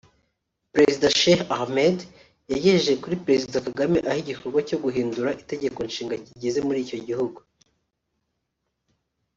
[0.73, 1.97] Perezida Sheikh Ahmed
[2.51, 7.39] yagejeje kuri Perezida Kagame aho igikorwa cyo guhindura itegeko nshinga kigeze muri icyo gihugu